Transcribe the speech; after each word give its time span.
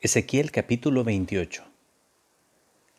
Ezequiel 0.00 0.52
capítulo 0.52 1.02
28 1.02 1.64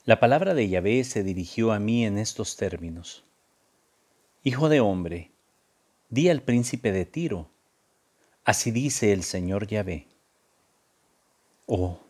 La 0.03 0.19
palabra 0.19 0.53
de 0.53 0.67
Yahvé 0.67 1.05
se 1.05 1.23
dirigió 1.23 1.71
a 1.71 1.79
mí 1.79 2.05
en 2.05 2.17
estos 2.17 2.57
términos. 2.57 3.23
Hijo 4.43 4.67
de 4.67 4.81
hombre, 4.81 5.31
di 6.09 6.27
al 6.27 6.41
príncipe 6.41 6.91
de 6.91 7.05
Tiro, 7.05 7.49
así 8.43 8.71
dice 8.71 9.13
el 9.13 9.23
Señor 9.23 9.65
Yahvé. 9.67 10.07
Oh, 11.67 12.01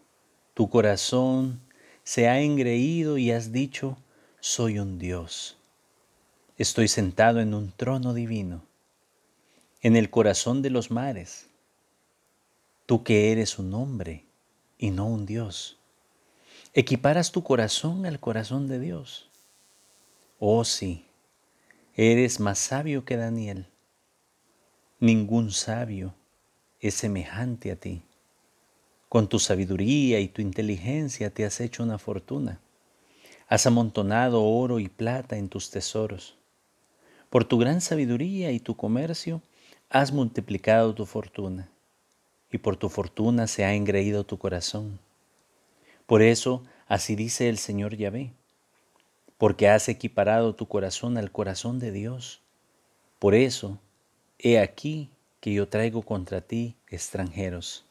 tu 0.55 0.71
corazón 0.71 1.61
se 2.03 2.27
ha 2.27 2.41
engreído 2.41 3.19
y 3.19 3.29
has 3.29 3.51
dicho, 3.51 3.95
soy 4.39 4.79
un 4.79 4.97
Dios. 4.97 5.59
Estoy 6.57 6.87
sentado 6.87 7.41
en 7.41 7.53
un 7.53 7.71
trono 7.73 8.15
divino, 8.15 8.63
en 9.83 9.95
el 9.95 10.09
corazón 10.09 10.63
de 10.63 10.71
los 10.71 10.89
mares. 10.89 11.47
Tú 12.87 13.03
que 13.03 13.31
eres 13.31 13.59
un 13.59 13.75
hombre, 13.75 14.25
y 14.79 14.89
no 14.91 15.05
un 15.05 15.27
Dios. 15.27 15.77
Equiparas 16.73 17.31
tu 17.31 17.43
corazón 17.43 18.05
al 18.05 18.19
corazón 18.19 18.67
de 18.67 18.79
Dios. 18.79 19.29
Oh 20.39 20.63
sí, 20.63 21.05
eres 21.95 22.39
más 22.39 22.57
sabio 22.57 23.03
que 23.03 23.17
Daniel. 23.17 23.67
Ningún 24.99 25.51
sabio 25.51 26.15
es 26.79 26.95
semejante 26.95 27.71
a 27.71 27.75
ti. 27.75 28.03
Con 29.09 29.27
tu 29.27 29.39
sabiduría 29.39 30.19
y 30.19 30.29
tu 30.29 30.41
inteligencia 30.41 31.29
te 31.29 31.45
has 31.45 31.59
hecho 31.59 31.83
una 31.83 31.97
fortuna. 31.97 32.61
Has 33.47 33.65
amontonado 33.65 34.43
oro 34.43 34.79
y 34.79 34.87
plata 34.87 35.37
en 35.37 35.49
tus 35.49 35.71
tesoros. 35.71 36.37
Por 37.29 37.43
tu 37.43 37.57
gran 37.57 37.81
sabiduría 37.81 38.51
y 38.51 38.59
tu 38.59 38.77
comercio 38.77 39.41
has 39.89 40.13
multiplicado 40.13 40.93
tu 40.93 41.05
fortuna 41.05 41.69
y 42.51 42.57
por 42.57 42.77
tu 42.77 42.89
fortuna 42.89 43.47
se 43.47 43.65
ha 43.65 43.73
engreído 43.73 44.25
tu 44.25 44.37
corazón. 44.37 44.99
Por 46.05 46.21
eso, 46.21 46.63
así 46.87 47.15
dice 47.15 47.49
el 47.49 47.57
Señor 47.57 47.95
Yahvé, 47.95 48.33
porque 49.37 49.69
has 49.69 49.87
equiparado 49.89 50.55
tu 50.55 50.67
corazón 50.67 51.17
al 51.17 51.31
corazón 51.31 51.79
de 51.79 51.91
Dios. 51.91 52.41
Por 53.19 53.35
eso, 53.35 53.79
he 54.37 54.59
aquí 54.59 55.11
que 55.39 55.53
yo 55.53 55.67
traigo 55.67 56.01
contra 56.01 56.41
ti 56.41 56.75
extranjeros. 56.89 57.85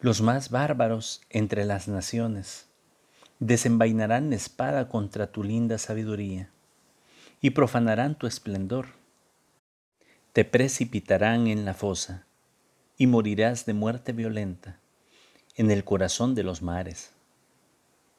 Los 0.00 0.20
más 0.20 0.50
bárbaros 0.50 1.20
entre 1.30 1.64
las 1.64 1.86
naciones 1.86 2.66
desenvainarán 3.38 4.32
espada 4.32 4.88
contra 4.88 5.30
tu 5.30 5.42
linda 5.42 5.78
sabiduría 5.78 6.50
y 7.40 7.50
profanarán 7.50 8.14
tu 8.14 8.26
esplendor 8.26 8.99
te 10.32 10.44
precipitarán 10.44 11.48
en 11.48 11.64
la 11.64 11.74
fosa 11.74 12.24
y 12.96 13.06
morirás 13.08 13.66
de 13.66 13.74
muerte 13.74 14.12
violenta 14.12 14.78
en 15.56 15.70
el 15.70 15.82
corazón 15.82 16.34
de 16.34 16.44
los 16.44 16.62
mares. 16.62 17.10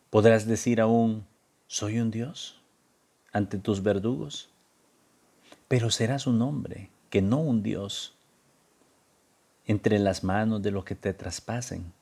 Podrás 0.09 0.45
decir 0.45 0.81
aún, 0.81 1.25
soy 1.67 1.99
un 1.99 2.11
Dios 2.11 2.61
ante 3.31 3.57
tus 3.57 3.81
verdugos, 3.81 4.49
pero 5.69 5.89
serás 5.89 6.27
un 6.27 6.41
hombre 6.41 6.89
que 7.09 7.21
no 7.21 7.37
un 7.37 7.63
Dios 7.63 8.13
entre 9.65 9.97
las 9.97 10.23
manos 10.25 10.61
de 10.61 10.71
los 10.71 10.83
que 10.83 10.95
te 10.95 11.13
traspasen. 11.13 11.93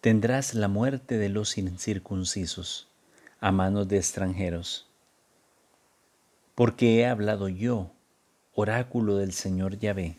Tendrás 0.00 0.54
la 0.54 0.66
muerte 0.66 1.18
de 1.18 1.28
los 1.28 1.56
incircuncisos 1.56 2.88
a 3.38 3.52
manos 3.52 3.86
de 3.86 3.98
extranjeros, 3.98 4.88
porque 6.56 6.98
he 6.98 7.06
hablado 7.06 7.48
yo 7.48 7.92
oráculo 8.58 9.18
del 9.18 9.34
Señor 9.34 9.78
Yahvé. 9.78 10.16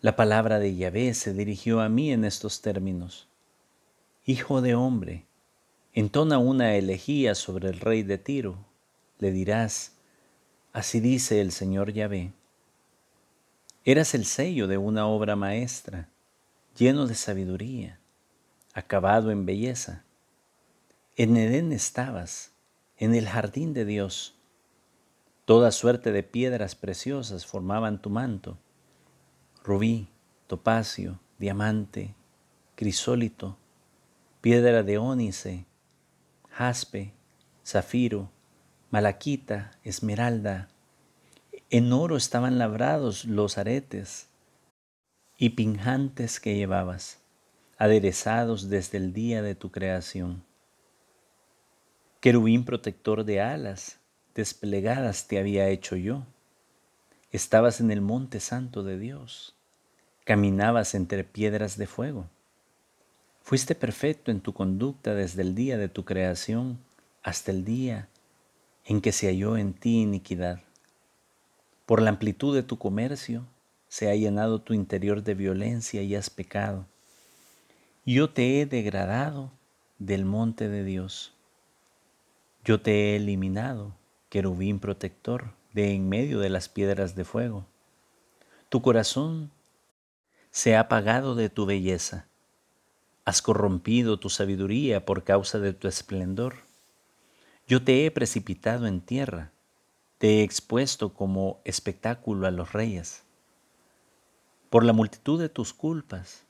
La 0.00 0.14
palabra 0.14 0.60
de 0.60 0.76
Yahvé 0.76 1.14
se 1.14 1.34
dirigió 1.34 1.80
a 1.80 1.88
mí 1.88 2.12
en 2.12 2.24
estos 2.24 2.62
términos. 2.62 3.26
Hijo 4.24 4.62
de 4.62 4.76
hombre, 4.76 5.24
entona 5.94 6.38
una 6.38 6.76
elegía 6.76 7.34
sobre 7.34 7.70
el 7.70 7.80
rey 7.80 8.04
de 8.04 8.18
Tiro. 8.18 8.56
Le 9.18 9.32
dirás, 9.32 9.94
así 10.72 11.00
dice 11.00 11.40
el 11.40 11.50
Señor 11.50 11.92
Yahvé. 11.92 12.30
Eras 13.84 14.14
el 14.14 14.24
sello 14.24 14.68
de 14.68 14.78
una 14.78 15.08
obra 15.08 15.34
maestra, 15.34 16.08
lleno 16.78 17.08
de 17.08 17.16
sabiduría, 17.16 17.98
acabado 18.74 19.32
en 19.32 19.44
belleza. 19.44 20.04
En 21.16 21.36
Edén 21.36 21.72
estabas, 21.72 22.52
en 22.96 23.16
el 23.16 23.28
jardín 23.28 23.74
de 23.74 23.84
Dios 23.84 24.39
Toda 25.44 25.72
suerte 25.72 26.12
de 26.12 26.22
piedras 26.22 26.74
preciosas 26.74 27.46
formaban 27.46 28.00
tu 28.00 28.10
manto, 28.10 28.58
rubí, 29.64 30.08
topacio, 30.46 31.20
diamante, 31.38 32.14
crisólito, 32.76 33.56
piedra 34.40 34.82
de 34.82 34.98
ónice, 34.98 35.66
jaspe, 36.50 37.12
zafiro, 37.64 38.30
malaquita, 38.90 39.72
esmeralda. 39.84 40.68
En 41.70 41.92
oro 41.92 42.16
estaban 42.16 42.58
labrados 42.58 43.24
los 43.24 43.58
aretes 43.58 44.28
y 45.38 45.50
pinjantes 45.50 46.40
que 46.40 46.54
llevabas, 46.54 47.18
aderezados 47.78 48.68
desde 48.68 48.98
el 48.98 49.12
día 49.12 49.42
de 49.42 49.54
tu 49.54 49.70
creación. 49.70 50.44
Querubín 52.20 52.64
protector 52.64 53.24
de 53.24 53.40
alas, 53.40 53.98
desplegadas 54.34 55.26
te 55.26 55.38
había 55.38 55.68
hecho 55.68 55.96
yo. 55.96 56.24
Estabas 57.32 57.80
en 57.80 57.90
el 57.90 58.00
monte 58.00 58.40
santo 58.40 58.82
de 58.82 58.98
Dios, 58.98 59.54
caminabas 60.24 60.94
entre 60.94 61.24
piedras 61.24 61.76
de 61.76 61.86
fuego. 61.86 62.28
Fuiste 63.42 63.74
perfecto 63.74 64.30
en 64.30 64.40
tu 64.40 64.52
conducta 64.52 65.14
desde 65.14 65.42
el 65.42 65.54
día 65.54 65.78
de 65.78 65.88
tu 65.88 66.04
creación 66.04 66.78
hasta 67.22 67.50
el 67.50 67.64
día 67.64 68.08
en 68.84 69.00
que 69.00 69.12
se 69.12 69.26
halló 69.26 69.56
en 69.56 69.72
ti 69.72 70.02
iniquidad. 70.02 70.60
Por 71.86 72.02
la 72.02 72.10
amplitud 72.10 72.54
de 72.54 72.62
tu 72.62 72.78
comercio 72.78 73.44
se 73.88 74.10
ha 74.10 74.14
llenado 74.14 74.60
tu 74.60 74.74
interior 74.74 75.22
de 75.22 75.34
violencia 75.34 76.02
y 76.02 76.14
has 76.14 76.30
pecado. 76.30 76.86
Yo 78.06 78.30
te 78.30 78.60
he 78.60 78.66
degradado 78.66 79.50
del 79.98 80.24
monte 80.24 80.68
de 80.68 80.84
Dios. 80.84 81.32
Yo 82.64 82.80
te 82.80 82.92
he 82.92 83.16
eliminado 83.16 83.94
querubín 84.30 84.78
protector 84.78 85.52
de 85.74 85.92
en 85.92 86.08
medio 86.08 86.38
de 86.38 86.48
las 86.48 86.68
piedras 86.68 87.14
de 87.14 87.24
fuego. 87.24 87.66
Tu 88.70 88.80
corazón 88.80 89.50
se 90.50 90.76
ha 90.76 90.80
apagado 90.80 91.34
de 91.34 91.50
tu 91.50 91.66
belleza. 91.66 92.26
Has 93.24 93.42
corrompido 93.42 94.18
tu 94.18 94.30
sabiduría 94.30 95.04
por 95.04 95.24
causa 95.24 95.58
de 95.58 95.72
tu 95.72 95.88
esplendor. 95.88 96.58
Yo 97.66 97.84
te 97.84 98.06
he 98.06 98.10
precipitado 98.10 98.86
en 98.86 99.00
tierra, 99.00 99.52
te 100.18 100.38
he 100.38 100.42
expuesto 100.42 101.12
como 101.12 101.60
espectáculo 101.64 102.46
a 102.46 102.50
los 102.50 102.72
reyes. 102.72 103.24
Por 104.70 104.84
la 104.84 104.92
multitud 104.92 105.40
de 105.40 105.48
tus 105.48 105.72
culpas, 105.74 106.44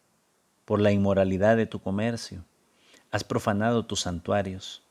por 0.66 0.80
la 0.80 0.92
inmoralidad 0.92 1.56
de 1.56 1.66
tu 1.66 1.80
comercio, 1.80 2.44
has 3.10 3.24
profanado 3.24 3.86
tus 3.86 4.00
santuarios, 4.00 4.82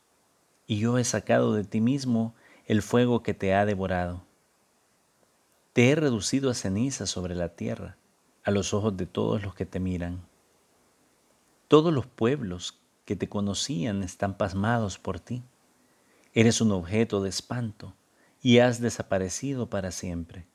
y 0.66 0.78
yo 0.78 0.98
he 0.98 1.04
sacado 1.04 1.54
de 1.54 1.64
ti 1.64 1.80
mismo 1.80 2.34
el 2.70 2.82
fuego 2.82 3.24
que 3.24 3.34
te 3.34 3.52
ha 3.52 3.66
devorado. 3.66 4.22
Te 5.72 5.90
he 5.90 5.96
reducido 5.96 6.50
a 6.50 6.54
ceniza 6.54 7.04
sobre 7.08 7.34
la 7.34 7.48
tierra, 7.48 7.96
a 8.44 8.52
los 8.52 8.72
ojos 8.74 8.96
de 8.96 9.06
todos 9.06 9.42
los 9.42 9.56
que 9.56 9.66
te 9.66 9.80
miran. 9.80 10.20
Todos 11.66 11.92
los 11.92 12.06
pueblos 12.06 12.78
que 13.04 13.16
te 13.16 13.28
conocían 13.28 14.04
están 14.04 14.36
pasmados 14.36 15.00
por 15.00 15.18
ti. 15.18 15.42
Eres 16.32 16.60
un 16.60 16.70
objeto 16.70 17.20
de 17.20 17.30
espanto 17.30 17.96
y 18.40 18.60
has 18.60 18.80
desaparecido 18.80 19.68
para 19.68 19.90
siempre. 19.90 20.46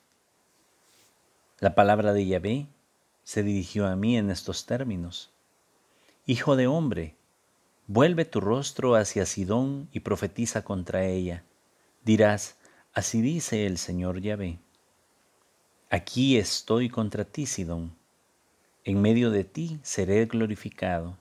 La 1.59 1.75
palabra 1.75 2.13
de 2.13 2.25
Yahvé 2.25 2.67
se 3.25 3.43
dirigió 3.43 3.87
a 3.87 3.97
mí 3.97 4.17
en 4.17 4.29
estos 4.29 4.65
términos. 4.65 5.31
Hijo 6.25 6.55
de 6.55 6.67
hombre, 6.67 7.17
vuelve 7.87 8.23
tu 8.23 8.39
rostro 8.39 8.95
hacia 8.95 9.25
Sidón 9.25 9.89
y 9.91 9.99
profetiza 9.99 10.63
contra 10.63 11.03
ella 11.03 11.43
Dirás, 12.05 12.55
así 12.93 13.19
dice 13.23 13.65
el 13.65 13.79
Señor 13.79 14.21
Yahvé. 14.21 14.59
Aquí 15.89 16.37
estoy 16.37 16.87
contra 16.87 17.25
ti, 17.25 17.47
Sidón. 17.47 17.95
En 18.83 19.01
medio 19.01 19.31
de 19.31 19.43
ti 19.43 19.79
seré 19.81 20.27
glorificado. 20.27 21.17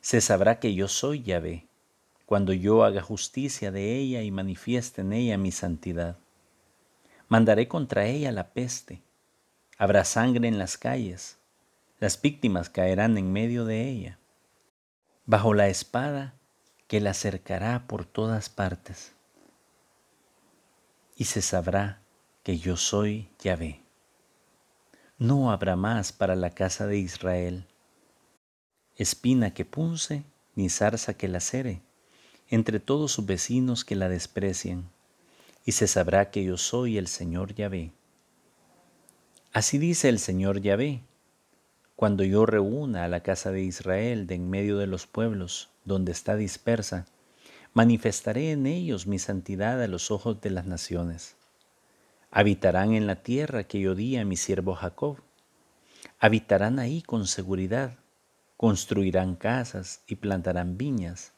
Se 0.00 0.20
sabrá 0.20 0.60
que 0.60 0.72
yo 0.72 0.86
soy 0.86 1.24
Yahvé, 1.24 1.66
cuando 2.26 2.52
yo 2.52 2.84
haga 2.84 3.02
justicia 3.02 3.72
de 3.72 3.96
ella 3.96 4.22
y 4.22 4.30
manifieste 4.30 5.00
en 5.00 5.14
ella 5.14 5.36
mi 5.36 5.50
santidad. 5.50 6.16
Mandaré 7.26 7.66
contra 7.66 8.06
ella 8.06 8.30
la 8.30 8.52
peste. 8.52 9.02
Habrá 9.78 10.04
sangre 10.04 10.46
en 10.46 10.58
las 10.58 10.78
calles. 10.78 11.38
Las 11.98 12.22
víctimas 12.22 12.70
caerán 12.70 13.18
en 13.18 13.32
medio 13.32 13.64
de 13.64 13.88
ella. 13.88 14.20
Bajo 15.26 15.54
la 15.54 15.66
espada 15.66 16.34
que 16.86 17.00
la 17.00 17.14
cercará 17.14 17.88
por 17.88 18.04
todas 18.04 18.48
partes 18.48 19.17
y 21.18 21.24
se 21.24 21.42
sabrá 21.42 22.00
que 22.44 22.58
yo 22.58 22.76
soy 22.76 23.28
Yahvé. 23.40 23.82
no 25.18 25.50
habrá 25.50 25.74
más 25.74 26.12
para 26.12 26.36
la 26.36 26.50
casa 26.50 26.86
de 26.86 26.96
Israel. 26.96 27.66
Espina 28.96 29.52
que 29.52 29.64
punce, 29.64 30.22
ni 30.54 30.70
zarza 30.70 31.14
que 31.14 31.26
lacere, 31.26 31.82
entre 32.48 32.78
todos 32.78 33.10
sus 33.10 33.26
vecinos 33.26 33.84
que 33.84 33.96
la 33.96 34.08
desprecian, 34.08 34.88
y 35.64 35.72
se 35.72 35.88
sabrá 35.88 36.30
que 36.30 36.44
yo 36.44 36.56
soy 36.56 36.98
el 36.98 37.08
Señor 37.08 37.52
Yahvé. 37.52 37.90
Así 39.52 39.78
dice 39.78 40.08
el 40.08 40.20
Señor 40.20 40.60
Yahvé, 40.60 41.02
cuando 41.96 42.22
yo 42.22 42.46
reúna 42.46 43.04
a 43.04 43.08
la 43.08 43.24
casa 43.24 43.50
de 43.50 43.62
Israel 43.62 44.28
de 44.28 44.36
en 44.36 44.48
medio 44.48 44.78
de 44.78 44.86
los 44.86 45.08
pueblos 45.08 45.68
donde 45.84 46.12
está 46.12 46.36
dispersa, 46.36 47.06
manifestaré 47.74 48.52
en 48.52 48.66
ellos 48.66 49.06
mi 49.06 49.18
santidad 49.18 49.82
a 49.82 49.88
los 49.88 50.10
ojos 50.10 50.40
de 50.40 50.50
las 50.50 50.66
naciones. 50.66 51.36
Habitarán 52.30 52.94
en 52.94 53.06
la 53.06 53.22
tierra 53.22 53.64
que 53.64 53.80
yo 53.80 53.94
di 53.94 54.16
a 54.16 54.24
mi 54.24 54.36
siervo 54.36 54.74
Jacob. 54.74 55.18
Habitarán 56.18 56.78
ahí 56.78 57.02
con 57.02 57.26
seguridad, 57.26 57.96
construirán 58.56 59.36
casas 59.36 60.02
y 60.06 60.16
plantarán 60.16 60.76
viñas, 60.76 61.32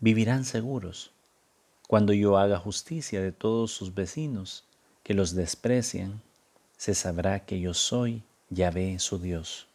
vivirán 0.00 0.44
seguros. 0.44 1.12
Cuando 1.86 2.12
yo 2.12 2.36
haga 2.36 2.58
justicia 2.58 3.22
de 3.22 3.32
todos 3.32 3.72
sus 3.72 3.94
vecinos 3.94 4.64
que 5.02 5.14
los 5.14 5.34
desprecian, 5.34 6.20
se 6.76 6.94
sabrá 6.94 7.46
que 7.46 7.60
yo 7.60 7.72
soy 7.72 8.22
Yahvé 8.50 8.98
su 8.98 9.18
Dios. 9.18 9.67